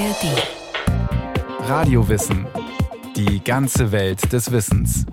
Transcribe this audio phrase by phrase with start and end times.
[0.00, 1.68] ARD.
[1.68, 2.46] Radiowissen.
[3.16, 5.04] Die ganze Welt des Wissens.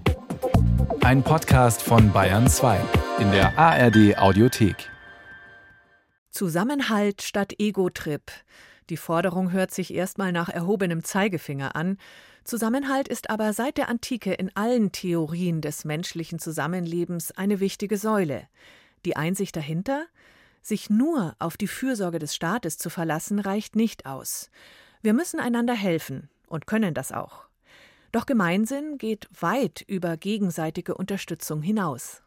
[1.02, 2.80] Ein Podcast von Bayern 2
[3.20, 4.90] in der ARD Audiothek.
[6.30, 8.32] Zusammenhalt statt Ego-Trip.
[8.90, 11.98] Die Forderung hört sich erstmal nach erhobenem Zeigefinger an.
[12.46, 18.48] Zusammenhalt ist aber seit der Antike in allen Theorien des menschlichen Zusammenlebens eine wichtige Säule.
[19.04, 20.06] Die Einsicht dahinter?
[20.68, 24.50] Sich nur auf die Fürsorge des Staates zu verlassen, reicht nicht aus.
[25.02, 27.46] Wir müssen einander helfen und können das auch.
[28.12, 32.22] Doch Gemeinsinn geht weit über gegenseitige Unterstützung hinaus.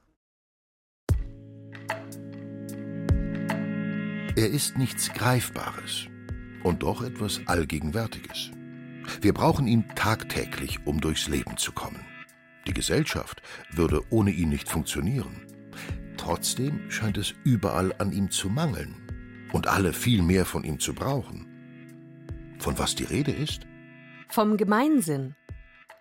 [4.37, 6.07] Er ist nichts Greifbares
[6.65, 8.53] und doch etwas Allgegenwärtiges.
[9.21, 12.07] Wir brauchen ihn tagtäglich, um durchs Leben zu kommen.
[12.67, 15.50] Die Gesellschaft würde ohne ihn nicht funktionieren.
[16.21, 18.95] Trotzdem scheint es überall an ihm zu mangeln
[19.55, 21.47] und alle viel mehr von ihm zu brauchen.
[22.59, 23.63] Von was die Rede ist?
[24.29, 25.35] Vom Gemeinsinn.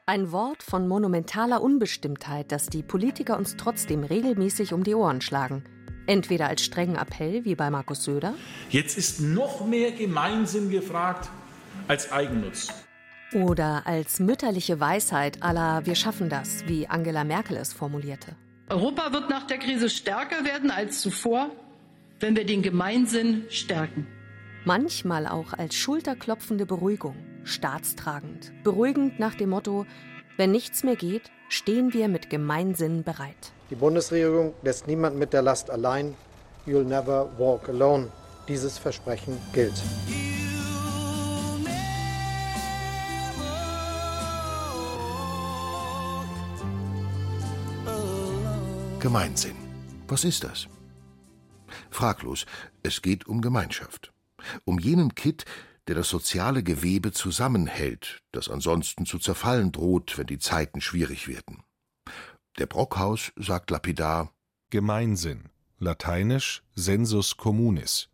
[0.05, 5.63] Ein Wort von monumentaler Unbestimmtheit, das die Politiker uns trotzdem regelmäßig um die Ohren schlagen.
[6.05, 8.33] Entweder als strengen Appell wie bei Markus Söder.
[8.69, 11.29] Jetzt ist noch mehr Gemeinsinn gefragt
[11.87, 12.67] als Eigennutz.
[13.33, 18.35] Oder als mütterliche Weisheit aller Wir schaffen das, wie Angela Merkel es formulierte.
[18.71, 21.49] Europa wird nach der Krise stärker werden als zuvor,
[22.19, 24.05] wenn wir den Gemeinsinn stärken.
[24.63, 29.87] Manchmal auch als schulterklopfende Beruhigung, staatstragend, beruhigend nach dem Motto,
[30.37, 33.53] wenn nichts mehr geht, stehen wir mit Gemeinsinn bereit.
[33.71, 36.13] Die Bundesregierung lässt niemanden mit der Last allein.
[36.67, 38.09] You'll never walk alone.
[38.47, 39.81] Dieses Versprechen gilt.
[48.99, 49.55] Gemeinsinn.
[50.09, 50.67] Was ist das?
[51.89, 52.45] Fraglos,
[52.83, 54.11] es geht um Gemeinschaft.
[54.65, 55.45] Um jenen Kitt,
[55.87, 61.63] der das soziale Gewebe zusammenhält, das ansonsten zu zerfallen droht, wenn die Zeiten schwierig werden.
[62.57, 64.33] Der Brockhaus sagt lapidar
[64.69, 68.09] Gemeinsinn, lateinisch sensus communis,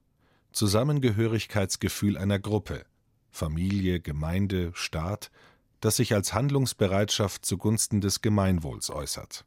[0.52, 2.86] Zusammengehörigkeitsgefühl einer Gruppe,
[3.32, 5.32] Familie, Gemeinde, Staat,
[5.80, 9.46] das sich als Handlungsbereitschaft zugunsten des Gemeinwohls äußert.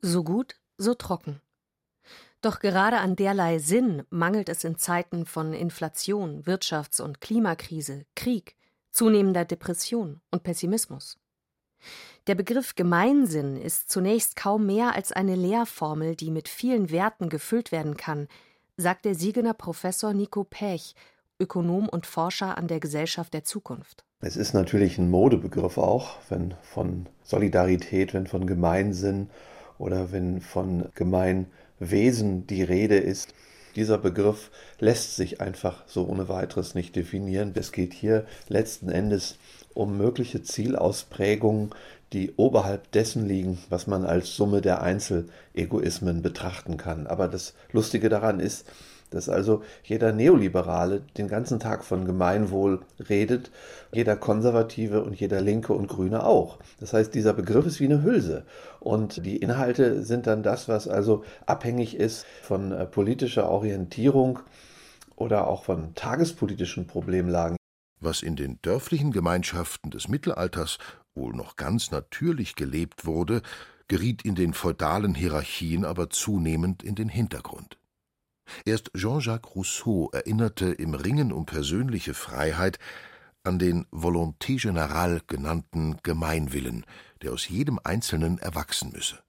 [0.00, 1.40] So gut, so trocken.
[2.40, 8.54] Doch gerade an derlei Sinn mangelt es in Zeiten von Inflation, Wirtschafts- und Klimakrise, Krieg,
[8.92, 11.18] zunehmender Depression und Pessimismus.
[12.28, 17.72] Der Begriff Gemeinsinn ist zunächst kaum mehr als eine Lehrformel, die mit vielen Werten gefüllt
[17.72, 18.28] werden kann,
[18.76, 20.94] sagt der Siegener Professor Nico Pech,
[21.40, 24.04] Ökonom und Forscher an der Gesellschaft der Zukunft.
[24.20, 29.30] Es ist natürlich ein Modebegriff auch, wenn von Solidarität, wenn von Gemeinsinn
[29.78, 33.34] oder wenn von Gemeinwesen die Rede ist.
[33.76, 34.50] Dieser Begriff
[34.80, 37.52] lässt sich einfach so ohne weiteres nicht definieren.
[37.54, 39.38] Es geht hier letzten Endes
[39.74, 41.70] um mögliche Zielausprägungen,
[42.12, 47.06] die oberhalb dessen liegen, was man als Summe der Einzelegoismen betrachten kann.
[47.06, 48.66] Aber das Lustige daran ist,
[49.10, 53.50] dass also jeder Neoliberale den ganzen Tag von Gemeinwohl redet,
[53.92, 56.58] jeder Konservative und jeder Linke und Grüne auch.
[56.80, 58.44] Das heißt, dieser Begriff ist wie eine Hülse
[58.80, 64.40] und die Inhalte sind dann das, was also abhängig ist von äh, politischer Orientierung
[65.16, 67.56] oder auch von tagespolitischen Problemlagen.
[68.00, 70.78] Was in den dörflichen Gemeinschaften des Mittelalters
[71.14, 73.42] wohl noch ganz natürlich gelebt wurde,
[73.88, 77.77] geriet in den feudalen Hierarchien aber zunehmend in den Hintergrund.
[78.64, 82.78] Erst Jean-Jacques Rousseau erinnerte im Ringen um persönliche Freiheit
[83.44, 86.84] an den Volonté générale genannten Gemeinwillen,
[87.22, 89.22] der aus jedem Einzelnen erwachsen müsse.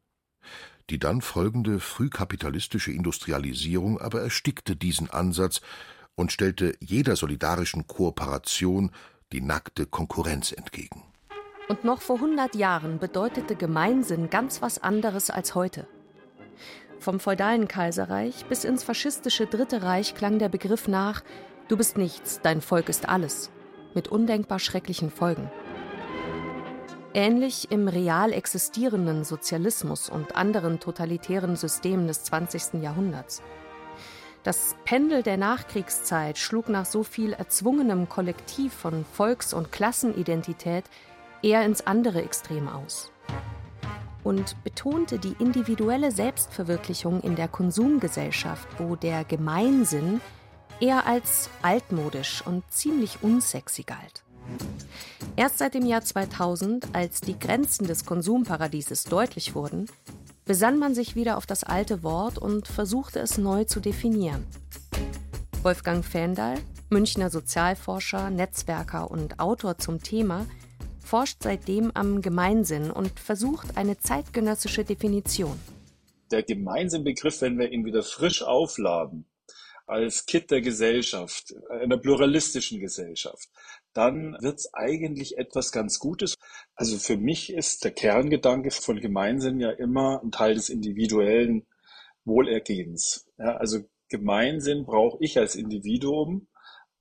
[0.90, 5.62] Die dann folgende frühkapitalistische Industrialisierung aber erstickte diesen Ansatz
[6.16, 8.92] und stellte jeder solidarischen Kooperation
[9.32, 11.04] die nackte Konkurrenz entgegen.
[11.70, 15.88] Und noch vor 100 Jahren bedeutete Gemeinsinn ganz was anderes als heute.
[17.00, 21.24] Vom feudalen Kaiserreich bis ins faschistische Dritte Reich klang der Begriff nach
[21.70, 23.52] Du bist nichts, dein Volk ist alles,
[23.94, 25.50] mit undenkbar schrecklichen Folgen.
[27.14, 32.82] Ähnlich im real existierenden Sozialismus und anderen totalitären Systemen des 20.
[32.82, 33.42] Jahrhunderts.
[34.44, 40.86] Das Pendel der Nachkriegszeit schlug nach so viel erzwungenem Kollektiv von Volks- und Klassenidentität
[41.42, 43.12] eher ins andere Extrem aus
[44.24, 50.22] und betonte die individuelle Selbstverwirklichung in der Konsumgesellschaft, wo der Gemeinsinn
[50.80, 54.24] eher als altmodisch und ziemlich unsexy galt.
[55.36, 59.86] Erst seit dem Jahr 2000, als die Grenzen des Konsumparadieses deutlich wurden,
[60.46, 64.46] besann man sich wieder auf das alte Wort und versuchte es neu zu definieren.
[65.62, 66.58] Wolfgang Fendal,
[66.90, 70.48] Münchner Sozialforscher, Netzwerker und Autor zum Thema,
[71.10, 75.60] forscht seitdem am Gemeinsinn und versucht eine zeitgenössische Definition.
[76.30, 79.26] Der Gemeinsinnbegriff, wenn wir ihn wieder frisch aufladen,
[79.88, 83.50] als Kit der Gesellschaft, einer pluralistischen Gesellschaft,
[83.94, 86.36] dann wird es eigentlich etwas ganz Gutes.
[86.76, 91.66] Also für mich ist der Kerngedanke von Gemeinsinn ja immer ein Teil des individuellen
[92.24, 93.26] Wohlergehens.
[93.40, 93.80] Ja, also
[94.10, 96.48] Gemeinsinn brauche ich als Individuum,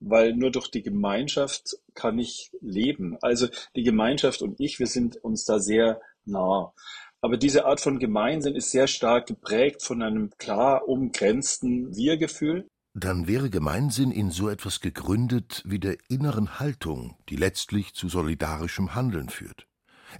[0.01, 3.17] weil nur durch die Gemeinschaft kann ich leben.
[3.21, 6.73] Also die Gemeinschaft und ich, wir sind uns da sehr nah.
[7.21, 12.69] Aber diese Art von Gemeinsinn ist sehr stark geprägt von einem klar umgrenzten Wir-Gefühl.
[12.95, 18.95] Dann wäre Gemeinsinn in so etwas gegründet wie der inneren Haltung, die letztlich zu solidarischem
[18.95, 19.67] Handeln führt.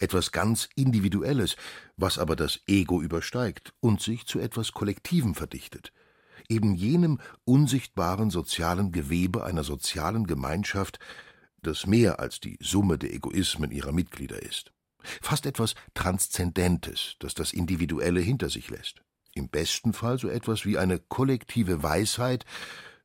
[0.01, 1.57] Etwas ganz Individuelles,
[1.97, 5.93] was aber das Ego übersteigt und sich zu etwas Kollektivem verdichtet
[6.49, 10.99] eben jenem unsichtbaren sozialen Gewebe einer sozialen Gemeinschaft,
[11.63, 14.73] das mehr als die Summe der Egoismen ihrer Mitglieder ist.
[15.21, 19.03] Fast etwas Transzendentes, das das Individuelle hinter sich lässt.
[19.35, 22.45] Im besten Fall so etwas wie eine kollektive Weisheit,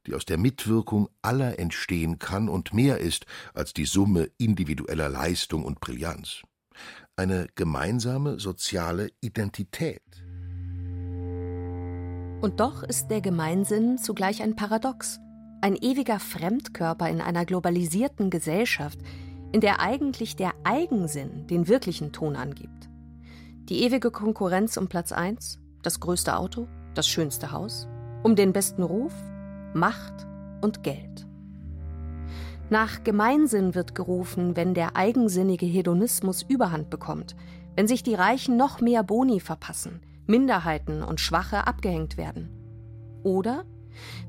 [0.07, 5.63] die aus der Mitwirkung aller entstehen kann und mehr ist als die Summe individueller Leistung
[5.63, 6.41] und Brillanz.
[7.15, 10.01] Eine gemeinsame soziale Identität.
[12.43, 15.21] Und doch ist der Gemeinsinn zugleich ein Paradox,
[15.61, 18.99] ein ewiger Fremdkörper in einer globalisierten Gesellschaft,
[19.53, 22.89] in der eigentlich der Eigensinn den wirklichen Ton angibt.
[23.69, 27.87] Die ewige Konkurrenz um Platz 1, das größte Auto, das schönste Haus,
[28.23, 29.13] um den besten Ruf,
[29.73, 30.27] Macht
[30.59, 31.25] und Geld.
[32.69, 37.37] Nach Gemeinsinn wird gerufen, wenn der eigensinnige Hedonismus Überhand bekommt,
[37.77, 42.49] wenn sich die Reichen noch mehr Boni verpassen– Minderheiten und Schwache abgehängt werden.
[43.23, 43.65] Oder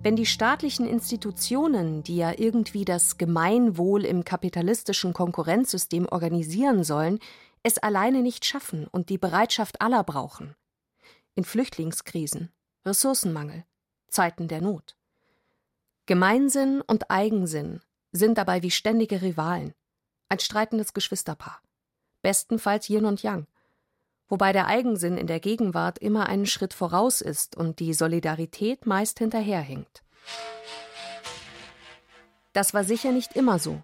[0.02, 7.18] wenn die staatlichen Institutionen, die ja irgendwie das Gemeinwohl im kapitalistischen Konkurrenzsystem organisieren sollen,
[7.62, 10.54] es alleine nicht schaffen und die Bereitschaft aller brauchen.
[11.34, 12.50] In Flüchtlingskrisen,
[12.84, 13.64] Ressourcenmangel,
[14.08, 14.96] Zeiten der Not.
[16.06, 17.80] Gemeinsinn und Eigensinn
[18.12, 19.72] sind dabei wie ständige Rivalen,
[20.28, 21.62] ein streitendes Geschwisterpaar.
[22.20, 23.46] Bestenfalls Yin und Yang
[24.28, 29.18] wobei der Eigensinn in der Gegenwart immer einen Schritt voraus ist und die Solidarität meist
[29.18, 30.02] hinterherhinkt.
[32.52, 33.82] Das war sicher nicht immer so.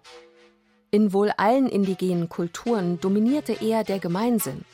[0.91, 4.65] In wohl allen indigenen Kulturen dominierte eher der Gemeinsinn.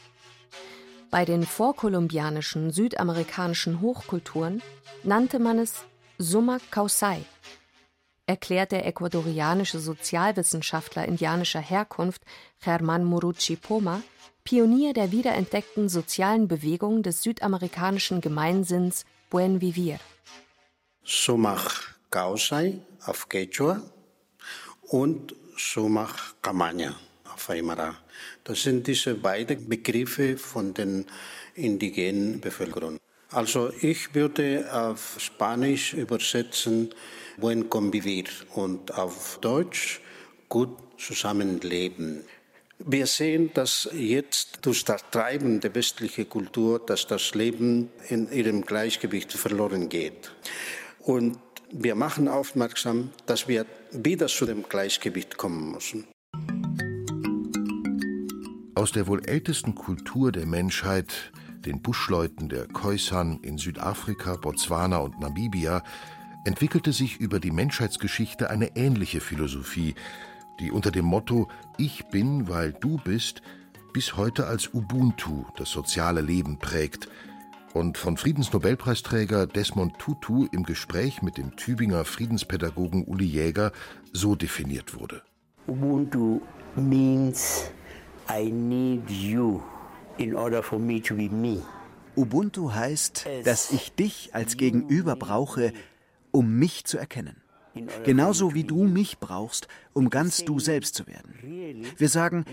[1.10, 4.62] Bei den vorkolumbianischen südamerikanischen Hochkulturen
[5.04, 5.86] nannte man es
[6.18, 7.24] Summa Causai,
[8.28, 12.24] erklärt der ecuadorianische Sozialwissenschaftler indianischer Herkunft
[12.64, 14.02] Germán Muruchi Poma
[14.48, 20.00] Pionier der wiederentdeckten sozialen Bewegung des südamerikanischen Gemeinsinns Buen Vivir.
[21.04, 23.82] Sumach Kausai auf Quechua
[24.84, 26.96] und Sumach Kamanya
[27.26, 27.98] auf Aymara.
[28.46, 31.08] Das sind diese beiden Begriffe von den
[31.56, 33.00] indigenen Bevölkerungen.
[33.32, 36.96] Also ich würde auf Spanisch übersetzen
[37.36, 40.00] Buen Convivir und auf Deutsch
[40.48, 42.24] gut zusammenleben.
[42.80, 48.62] Wir sehen, dass jetzt durch das Treiben der westlichen Kultur, dass das Leben in ihrem
[48.62, 50.32] Gleichgewicht verloren geht.
[51.00, 51.40] Und
[51.72, 56.08] wir machen aufmerksam, dass wir wieder zu dem Gleichgewicht kommen müssen.
[58.76, 61.32] Aus der wohl ältesten Kultur der Menschheit,
[61.66, 65.84] den Buschleuten der Khoisan in Südafrika, Botswana und Namibia,
[66.46, 69.96] entwickelte sich über die Menschheitsgeschichte eine ähnliche Philosophie,
[70.60, 71.48] die unter dem Motto
[71.78, 73.42] Ich bin, weil du bist
[73.94, 77.10] bis heute als Ubuntu das soziale Leben prägt
[77.74, 83.72] und von Friedensnobelpreisträger Desmond Tutu im Gespräch mit dem Tübinger Friedenspädagogen Uli Jäger
[84.14, 85.22] so definiert wurde.
[85.68, 86.42] Ubuntu
[86.76, 87.72] means
[88.30, 89.62] I need you
[90.18, 91.62] in order for me to be me.
[92.16, 95.72] Ubuntu heißt, dass ich dich als Gegenüber brauche,
[96.32, 97.38] um mich zu erkennen.
[98.04, 101.34] Genauso wie du mich brauchst, um ganz du selbst zu werden.
[101.98, 102.46] Wir sagen,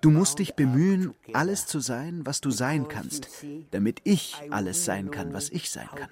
[0.00, 3.28] du musst dich bemühen, alles zu sein, was du sein kannst,
[3.70, 6.08] damit ich alles sein kann, was ich sein kann.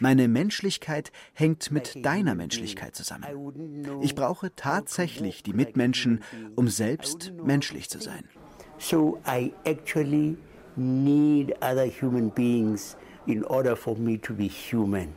[0.00, 3.24] Meine Menschlichkeit hängt mit deiner Menschlichkeit zusammen.
[4.02, 6.22] Ich brauche tatsächlich die Mitmenschen,
[6.54, 8.24] um selbst menschlich zu sein.
[8.78, 10.36] So I actually
[10.76, 15.14] need other human beings in order for me to be human.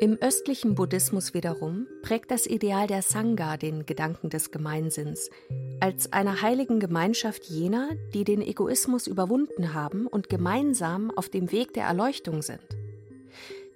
[0.00, 5.30] Im östlichen Buddhismus wiederum prägt das Ideal der Sangha den Gedanken des Gemeinsinns
[5.78, 11.74] als einer heiligen Gemeinschaft jener, die den Egoismus überwunden haben und gemeinsam auf dem Weg
[11.74, 12.60] der Erleuchtung sind.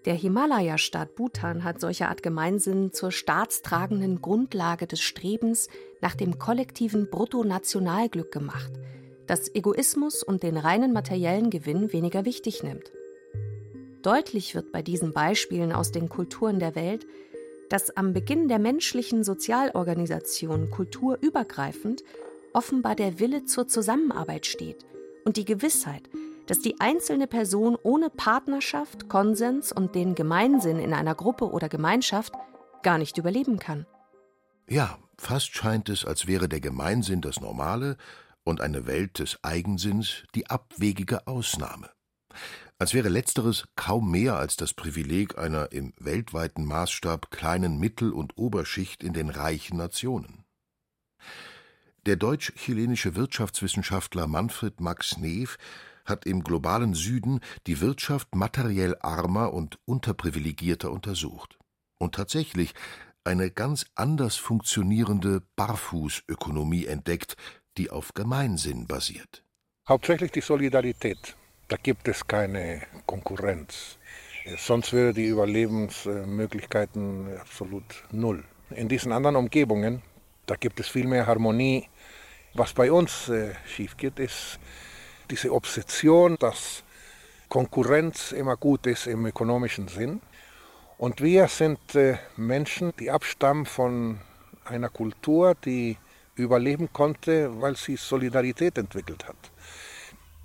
[0.07, 5.69] Der Himalaya-Staat Bhutan hat solche Art Gemeinsinn zur staatstragenden Grundlage des Strebens
[6.01, 8.73] nach dem kollektiven Bruttonationalglück gemacht,
[9.27, 12.91] das Egoismus und den reinen materiellen Gewinn weniger wichtig nimmt.
[14.09, 17.07] Deutlich wird bei diesen Beispielen aus den Kulturen der Welt,
[17.69, 22.03] dass am Beginn der menschlichen Sozialorganisation kulturübergreifend
[22.55, 24.87] offenbar der Wille zur Zusammenarbeit steht
[25.27, 26.09] und die Gewissheit,
[26.47, 32.33] dass die einzelne Person ohne Partnerschaft, Konsens und den Gemeinsinn in einer Gruppe oder Gemeinschaft
[32.83, 33.85] gar nicht überleben kann.
[34.71, 37.99] Ja, fast scheint es, als wäre der Gemeinsinn das Normale
[38.43, 41.91] und eine Welt des Eigensinns die abwegige Ausnahme.
[42.81, 48.39] Als wäre letzteres kaum mehr als das Privileg einer im weltweiten Maßstab kleinen Mittel- und
[48.39, 50.45] Oberschicht in den reichen Nationen.
[52.07, 55.59] Der deutsch-chilenische Wirtschaftswissenschaftler Manfred Max Neef
[56.05, 61.59] hat im globalen Süden die Wirtschaft materiell armer und unterprivilegierter untersucht.
[61.99, 62.75] Und tatsächlich
[63.25, 67.37] eine ganz anders funktionierende Barfußökonomie entdeckt,
[67.77, 69.43] die auf Gemeinsinn basiert.
[69.89, 71.37] Hauptsächlich die Solidarität.
[71.69, 73.99] Da gibt es keine Konkurrenz.
[74.57, 78.43] Sonst wäre die Überlebensmöglichkeiten absolut null.
[78.71, 80.01] In diesen anderen Umgebungen,
[80.47, 81.87] da gibt es viel mehr Harmonie.
[82.55, 84.59] Was bei uns äh, schief geht, ist
[85.31, 86.85] diese Obsession, dass
[87.51, 90.23] Konkurrenz immer gut ist im ökonomischen Sinn.
[90.97, 94.21] Und wir sind äh, Menschen, die abstammen von
[94.65, 95.99] einer Kultur, die
[96.35, 99.37] überleben konnte, weil sie Solidarität entwickelt hat.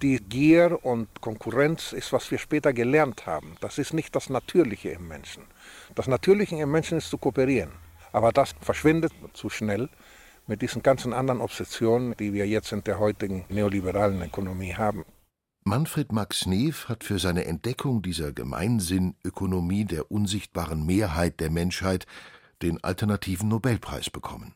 [0.03, 3.55] Die Gier und Konkurrenz ist, was wir später gelernt haben.
[3.61, 5.43] Das ist nicht das Natürliche im Menschen.
[5.95, 7.71] Das Natürliche im Menschen ist zu kooperieren.
[8.11, 9.87] Aber das verschwindet zu schnell
[10.45, 15.05] mit diesen ganzen anderen Obsessionen, die wir jetzt in der heutigen neoliberalen Ökonomie haben.
[15.63, 22.07] Manfred Max Neef hat für seine Entdeckung dieser Gemeinsinnökonomie der unsichtbaren Mehrheit der Menschheit
[22.61, 24.53] den alternativen Nobelpreis bekommen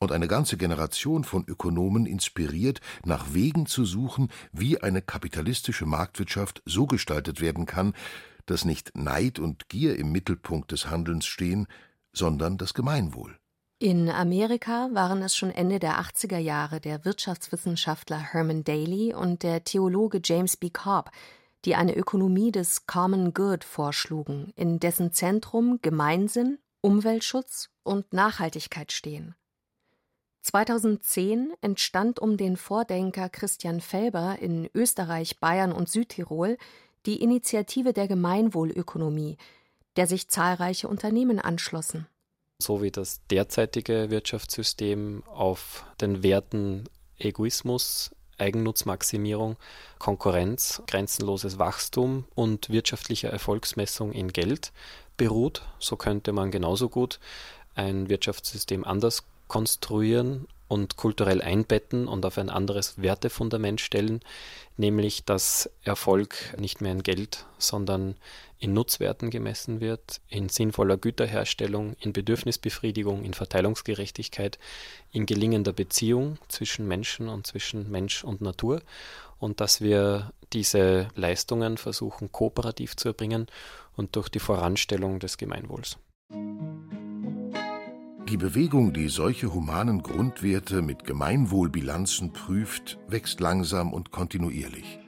[0.00, 6.62] und eine ganze Generation von Ökonomen inspiriert, nach Wegen zu suchen, wie eine kapitalistische Marktwirtschaft
[6.64, 7.94] so gestaltet werden kann,
[8.46, 11.66] dass nicht Neid und Gier im Mittelpunkt des Handelns stehen,
[12.12, 13.36] sondern das Gemeinwohl.
[13.80, 19.62] In Amerika waren es schon Ende der 80er Jahre der Wirtschaftswissenschaftler Herman Daly und der
[19.62, 20.70] Theologe James B.
[20.70, 21.10] Cobb,
[21.64, 29.34] die eine Ökonomie des Common Good vorschlugen, in dessen Zentrum Gemeinsinn, Umweltschutz und Nachhaltigkeit stehen.
[30.48, 36.56] 2010 entstand um den Vordenker Christian Felber in Österreich, Bayern und Südtirol
[37.04, 39.36] die Initiative der Gemeinwohlökonomie,
[39.96, 42.06] der sich zahlreiche Unternehmen anschlossen.
[42.58, 46.84] So wie das derzeitige Wirtschaftssystem auf den Werten
[47.18, 49.56] Egoismus, Eigennutzmaximierung,
[49.98, 54.72] Konkurrenz, grenzenloses Wachstum und wirtschaftlicher Erfolgsmessung in Geld
[55.18, 57.20] beruht, so könnte man genauso gut
[57.74, 64.20] ein Wirtschaftssystem anders konstruieren und kulturell einbetten und auf ein anderes Wertefundament stellen,
[64.76, 68.16] nämlich dass Erfolg nicht mehr in Geld, sondern
[68.58, 74.58] in Nutzwerten gemessen wird, in sinnvoller Güterherstellung, in Bedürfnisbefriedigung, in Verteilungsgerechtigkeit,
[75.10, 78.82] in gelingender Beziehung zwischen Menschen und zwischen Mensch und Natur
[79.38, 83.46] und dass wir diese Leistungen versuchen kooperativ zu erbringen
[83.96, 85.98] und durch die Voranstellung des Gemeinwohls.
[88.28, 94.98] Die Bewegung, die solche humanen Grundwerte mit Gemeinwohlbilanzen prüft, wächst langsam und kontinuierlich.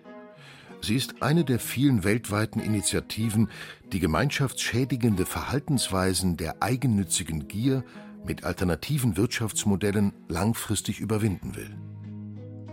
[0.81, 3.51] Sie ist eine der vielen weltweiten Initiativen,
[3.93, 7.85] die gemeinschaftsschädigende Verhaltensweisen der eigennützigen Gier
[8.25, 11.77] mit alternativen Wirtschaftsmodellen langfristig überwinden will.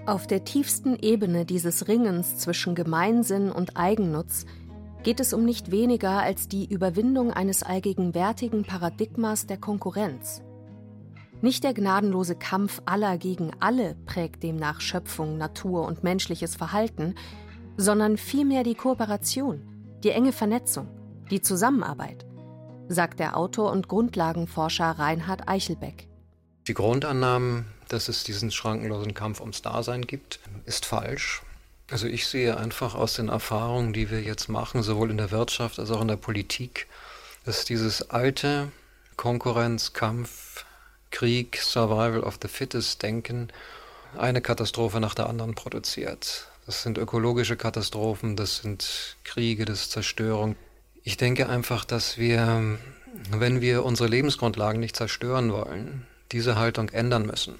[0.05, 4.45] Auf der tiefsten Ebene dieses Ringens zwischen Gemeinsinn und Eigennutz
[5.03, 10.41] geht es um nicht weniger als die Überwindung eines allgegenwärtigen Paradigmas der Konkurrenz.
[11.41, 17.13] Nicht der gnadenlose Kampf aller gegen alle prägt demnach Schöpfung, Natur und menschliches Verhalten,
[17.77, 19.61] sondern vielmehr die Kooperation,
[20.03, 20.87] die enge Vernetzung,
[21.29, 22.25] die Zusammenarbeit,
[22.87, 26.07] sagt der Autor und Grundlagenforscher Reinhard Eichelbeck.
[26.67, 31.43] Die Grundannahmen, dass es diesen schrankenlosen Kampf ums Dasein gibt, ist falsch.
[31.89, 35.79] Also ich sehe einfach aus den Erfahrungen, die wir jetzt machen, sowohl in der Wirtschaft
[35.79, 36.87] als auch in der Politik,
[37.45, 38.71] dass dieses alte
[39.15, 40.65] Konkurrenz, Kampf,
[41.11, 43.47] Krieg, Survival of the Fittest Denken
[44.17, 46.47] eine Katastrophe nach der anderen produziert.
[46.65, 50.57] Das sind ökologische Katastrophen, das sind Kriege, das ist Zerstörung.
[51.03, 52.77] Ich denke einfach, dass wir,
[53.31, 57.55] wenn wir unsere Lebensgrundlagen nicht zerstören wollen, diese Haltung ändern müssen.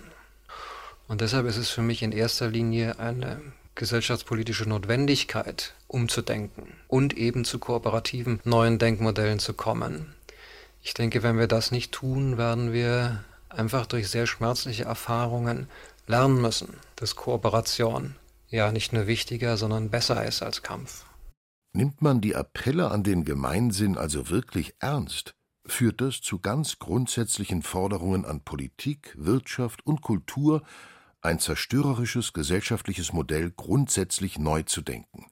[1.07, 3.41] Und deshalb ist es für mich in erster Linie eine
[3.77, 10.13] gesellschaftspolitische Notwendigkeit umzudenken und eben zu kooperativen neuen Denkmodellen zu kommen.
[10.81, 15.67] Ich denke, wenn wir das nicht tun, werden wir einfach durch sehr schmerzliche Erfahrungen
[16.07, 18.15] lernen müssen, dass Kooperation
[18.49, 21.05] ja nicht nur wichtiger, sondern besser ist als Kampf.
[21.73, 27.61] Nimmt man die Appelle an den Gemeinsinn also wirklich ernst, führt das zu ganz grundsätzlichen
[27.61, 30.63] Forderungen an Politik, Wirtschaft und Kultur,
[31.21, 35.25] ein zerstörerisches gesellschaftliches Modell grundsätzlich neu zu denken.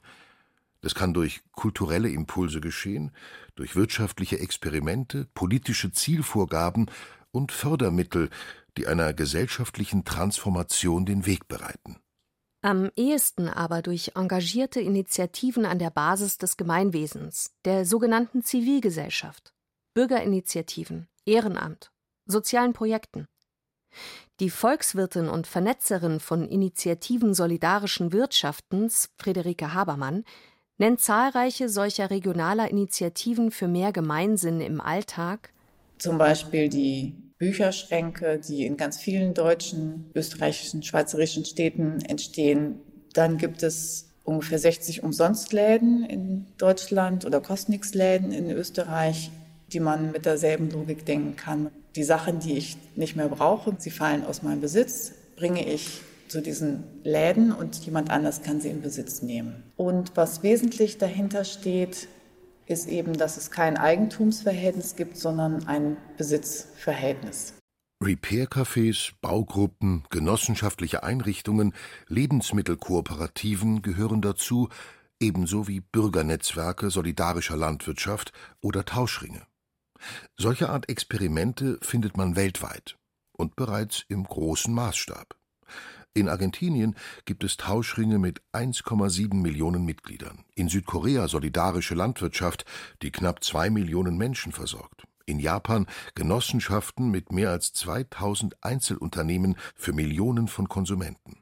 [0.82, 3.12] Das kann durch kulturelle Impulse geschehen,
[3.56, 6.92] durch wirtschaftliche Experimente, politische Zielvorgaben
[7.32, 8.30] und Fördermittel,
[8.78, 11.98] die einer gesellschaftlichen Transformation den Weg bereiten.
[12.62, 19.54] Am ehesten aber durch engagierte Initiativen an der Basis des Gemeinwesens, der sogenannten Zivilgesellschaft,
[19.94, 21.92] Bürgerinitiativen, Ehrenamt,
[22.26, 23.28] sozialen Projekten.
[24.42, 30.26] Die Volkswirtin und Vernetzerin von Initiativen solidarischen Wirtschaftens, Friederike Habermann,
[30.78, 35.54] nennt zahlreiche solcher regionaler Initiativen für mehr Gemeinsinn im Alltag.
[36.00, 42.80] Zum Beispiel die Bücherschränke, die in ganz vielen deutschen, österreichischen, schweizerischen Städten entstehen.
[43.14, 49.32] Dann gibt es ungefähr 60 Umsonstläden in Deutschland oder Kostnix-Läden in Österreich,
[49.76, 53.90] die man mit derselben Logik denken kann die Sachen, die ich nicht mehr brauche, sie
[53.90, 58.82] fallen aus meinem Besitz, bringe ich zu diesen Läden und jemand anders kann sie in
[58.82, 59.64] Besitz nehmen.
[59.76, 62.08] Und was wesentlich dahinter steht,
[62.66, 67.54] ist eben, dass es kein Eigentumsverhältnis gibt, sondern ein Besitzverhältnis.
[68.04, 71.74] Repair-Cafés, Baugruppen, genossenschaftliche Einrichtungen,
[72.08, 74.70] Lebensmittelkooperativen gehören dazu,
[75.20, 79.44] ebenso wie Bürgernetzwerke solidarischer Landwirtschaft oder Tauschringe.
[80.38, 82.98] Solche Art Experimente findet man weltweit
[83.32, 85.36] und bereits im großen Maßstab.
[86.18, 92.64] In Argentinien gibt es Tauschringe mit 1,7 Millionen Mitgliedern, in Südkorea solidarische Landwirtschaft,
[93.02, 99.92] die knapp zwei Millionen Menschen versorgt, in Japan Genossenschaften mit mehr als 2000 Einzelunternehmen für
[99.92, 101.42] Millionen von Konsumenten.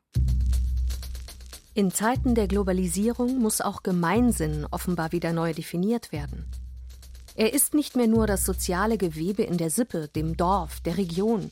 [1.76, 6.46] In Zeiten der Globalisierung muss auch Gemeinsinn offenbar wieder neu definiert werden.
[7.36, 11.50] Er ist nicht mehr nur das soziale Gewebe in der Sippe, dem Dorf, der Region.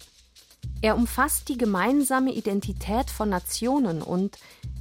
[0.82, 4.38] Er umfasst die gemeinsame Identität von Nationen und,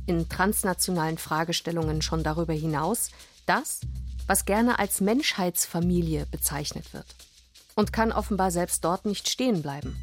[0.06, 3.10] in transnationalen Fragestellungen schon darüber hinaus,
[3.46, 3.80] das,
[4.26, 7.06] was gerne als Menschheitsfamilie bezeichnet wird.
[7.76, 9.96] Und kann offenbar selbst dort nicht stehen bleiben.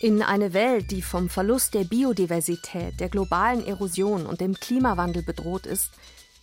[0.00, 5.66] In eine Welt, die vom Verlust der Biodiversität, der globalen Erosion und dem Klimawandel bedroht
[5.66, 5.90] ist,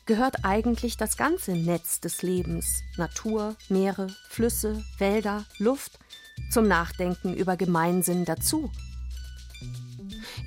[0.05, 5.99] gehört eigentlich das ganze Netz des Lebens Natur, Meere, Flüsse, Wälder, Luft
[6.51, 8.71] zum Nachdenken über Gemeinsinn dazu.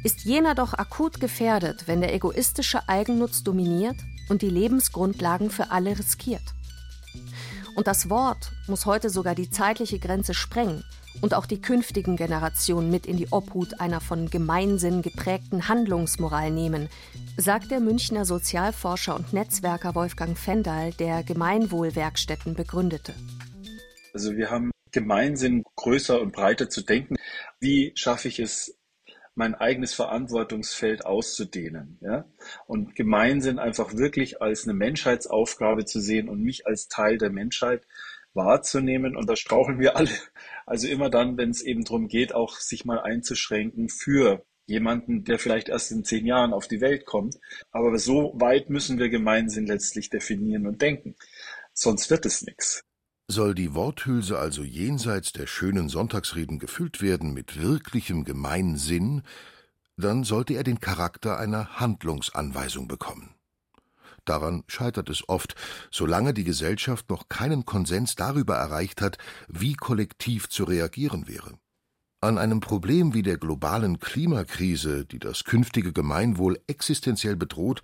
[0.04, 3.96] Ist jener doch akut gefährdet, wenn der egoistische Eigennutz dominiert
[4.28, 6.42] und die Lebensgrundlagen für alle riskiert.
[7.74, 10.84] Und das Wort muss heute sogar die zeitliche Grenze sprengen
[11.20, 16.88] und auch die künftigen Generationen mit in die Obhut einer von Gemeinsinn geprägten Handlungsmoral nehmen,
[17.36, 23.14] sagt der Münchner Sozialforscher und Netzwerker Wolfgang Fendal, der Gemeinwohlwerkstätten begründete.
[24.12, 27.16] Also wir haben Gemeinsinn größer und breiter zu denken.
[27.60, 28.78] Wie schaffe ich es,
[29.34, 32.24] mein eigenes Verantwortungsfeld auszudehnen, ja?
[32.66, 37.86] Und Gemeinsinn einfach wirklich als eine Menschheitsaufgabe zu sehen und mich als Teil der Menschheit
[38.34, 39.16] wahrzunehmen.
[39.16, 40.10] Und da straucheln wir alle.
[40.66, 45.38] Also immer dann, wenn es eben darum geht, auch sich mal einzuschränken für jemanden, der
[45.38, 47.36] vielleicht erst in zehn Jahren auf die Welt kommt.
[47.70, 51.16] Aber so weit müssen wir Gemeinsinn letztlich definieren und denken.
[51.72, 52.84] Sonst wird es nichts.
[53.28, 59.22] Soll die Worthülse also jenseits der schönen Sonntagsreden gefüllt werden mit wirklichem Gemeinsinn,
[59.98, 63.34] dann sollte er den Charakter einer Handlungsanweisung bekommen.
[64.28, 65.54] Daran scheitert es oft,
[65.90, 69.16] solange die Gesellschaft noch keinen Konsens darüber erreicht hat,
[69.48, 71.58] wie kollektiv zu reagieren wäre.
[72.20, 77.80] An einem Problem wie der globalen Klimakrise, die das künftige Gemeinwohl existenziell bedroht,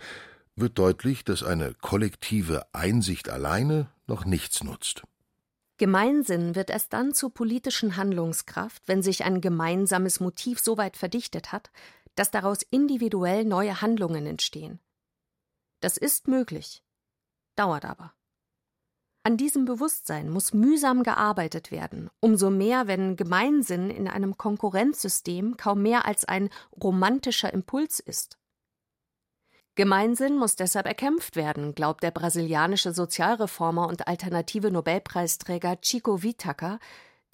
[0.57, 5.03] wird deutlich, dass eine kollektive Einsicht alleine noch nichts nutzt.
[5.79, 11.53] Gemeinsinn wird erst dann zur politischen Handlungskraft, wenn sich ein gemeinsames Motiv so weit verdichtet
[11.53, 11.71] hat,
[12.15, 14.79] dass daraus individuell neue Handlungen entstehen.
[15.85, 16.83] Das ist möglich,
[17.57, 18.15] dauert aber.
[19.23, 25.83] An diesem Bewusstsein muss mühsam gearbeitet werden, umso mehr, wenn Gemeinsinn in einem Konkurrenzsystem kaum
[25.83, 26.49] mehr als ein
[26.83, 28.39] romantischer Impuls ist.
[29.75, 36.79] Gemeinsinn muss deshalb erkämpft werden, glaubt der brasilianische Sozialreformer und alternative Nobelpreisträger Chico Vitaka,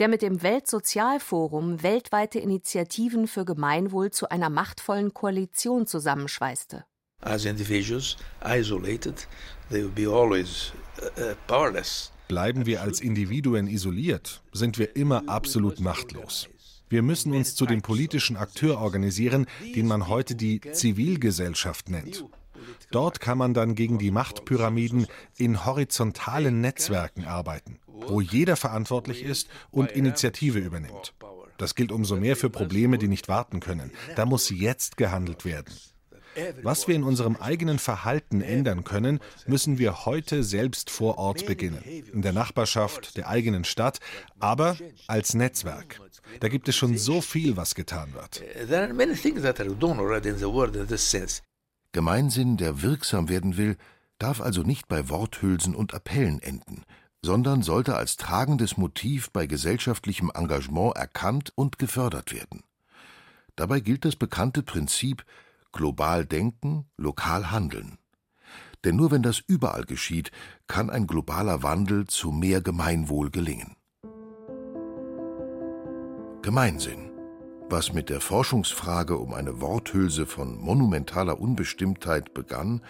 [0.00, 6.84] der mit dem Weltsozialforum weltweite Initiativen für Gemeinwohl zu einer machtvollen Koalition zusammenschweißte.
[7.20, 9.26] As individuals, isolated,
[9.70, 12.12] they will be always uh, uh, powerless.
[12.28, 16.48] Bleiben wir als Individuen isoliert, sind wir immer absolut machtlos.
[16.88, 22.24] Wir müssen uns zu dem politischen Akteur organisieren, den man heute die Zivilgesellschaft nennt.
[22.90, 25.06] Dort kann man dann gegen die Machtpyramiden
[25.36, 31.14] in horizontalen Netzwerken arbeiten, wo jeder verantwortlich ist und Initiative übernimmt.
[31.58, 33.92] Das gilt umso mehr für Probleme, die nicht warten können.
[34.16, 35.72] Da muss jetzt gehandelt werden.
[36.62, 41.82] Was wir in unserem eigenen Verhalten ändern können, müssen wir heute selbst vor Ort beginnen.
[42.12, 44.00] In der Nachbarschaft, der eigenen Stadt,
[44.38, 46.00] aber als Netzwerk.
[46.40, 48.42] Da gibt es schon so viel, was getan wird.
[51.92, 53.76] Gemeinsinn, der wirksam werden will,
[54.18, 56.84] darf also nicht bei Worthülsen und Appellen enden,
[57.22, 62.62] sondern sollte als tragendes Motiv bei gesellschaftlichem Engagement erkannt und gefördert werden.
[63.56, 65.24] Dabei gilt das bekannte Prinzip
[65.72, 67.98] global denken, lokal handeln.
[68.84, 70.30] Denn nur wenn das überall geschieht,
[70.66, 73.76] kann ein globaler Wandel zu mehr Gemeinwohl gelingen.
[76.42, 77.10] Gemeinsinn.
[77.68, 82.80] Was mit der Forschungsfrage um eine Worthülse von monumentaler Unbestimmtheit begann,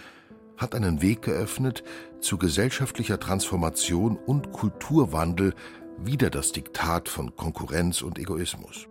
[0.56, 1.82] hat einen Weg geöffnet
[2.20, 5.54] zu gesellschaftlicher Transformation und Kulturwandel
[5.98, 8.86] wider das Diktat von Konkurrenz und Egoismus.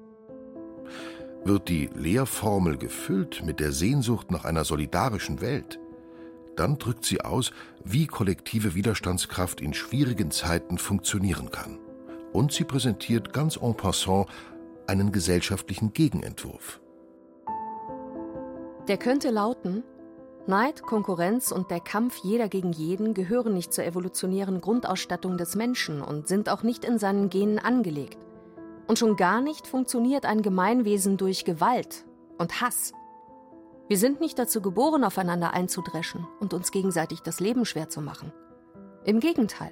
[1.43, 5.80] Wird die Lehrformel gefüllt mit der Sehnsucht nach einer solidarischen Welt,
[6.56, 7.52] dann drückt sie aus,
[7.86, 11.80] wie kollektive Widerstandskraft in schwierigen Zeiten funktionieren kann.
[12.34, 14.28] Und sie präsentiert ganz en passant
[14.86, 16.82] einen gesellschaftlichen Gegenentwurf.
[18.88, 19.84] Der könnte lauten,
[20.47, 26.02] Neid, Konkurrenz und der Kampf jeder gegen jeden gehören nicht zur evolutionären Grundausstattung des Menschen
[26.02, 28.17] und sind auch nicht in seinen Genen angelegt.
[28.89, 32.06] Und schon gar nicht funktioniert ein Gemeinwesen durch Gewalt
[32.39, 32.91] und Hass.
[33.88, 38.34] Wir sind nicht dazu geboren, aufeinander einzudreschen und uns gegenseitig das Leben schwer zu machen.
[39.06, 39.71] Im Gegenteil.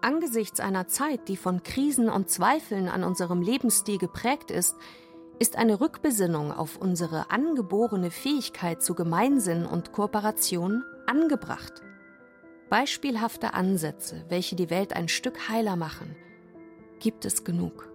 [0.00, 4.76] Angesichts einer Zeit, die von Krisen und Zweifeln an unserem Lebensstil geprägt ist,
[5.40, 11.82] ist eine Rückbesinnung auf unsere angeborene Fähigkeit zu Gemeinsinn und Kooperation angebracht.
[12.70, 16.14] Beispielhafte Ansätze, welche die Welt ein Stück heiler machen,
[16.98, 17.88] gibt es genug.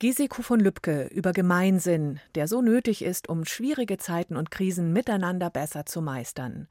[0.00, 5.50] Geseko von Lübcke über Gemeinsinn, der so nötig ist, um schwierige Zeiten und Krisen miteinander
[5.50, 6.68] besser zu meistern.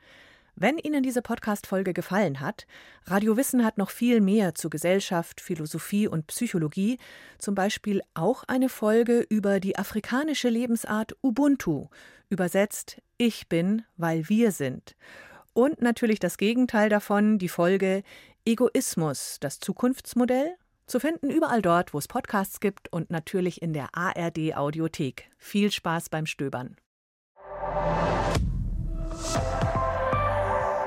[0.59, 2.65] Wenn Ihnen diese Podcast-Folge gefallen hat,
[3.05, 6.97] Radio Wissen hat noch viel mehr zu Gesellschaft, Philosophie und Psychologie,
[7.37, 11.89] zum Beispiel auch eine Folge über die afrikanische Lebensart Ubuntu,
[12.29, 14.95] übersetzt Ich bin, weil wir sind.
[15.53, 18.01] Und natürlich das Gegenteil davon, die Folge
[18.43, 20.55] Egoismus, das Zukunftsmodell
[20.87, 25.29] zu finden überall dort, wo es Podcasts gibt und natürlich in der ARD Audiothek.
[25.37, 26.77] Viel Spaß beim Stöbern.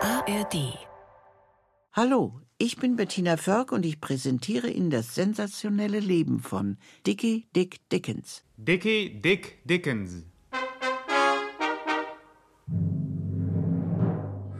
[0.01, 0.79] ARD
[1.93, 7.87] Hallo, ich bin Bettina Förk und ich präsentiere Ihnen das sensationelle Leben von Dickie Dick
[7.91, 8.43] Dickens.
[8.57, 10.25] Dickie Dick Dickens.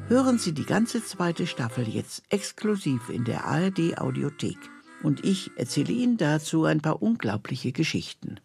[0.09, 4.59] Hören Sie die ganze zweite Staffel jetzt exklusiv in der ARD Audiothek
[5.03, 8.41] und ich erzähle Ihnen dazu ein paar unglaubliche Geschichten.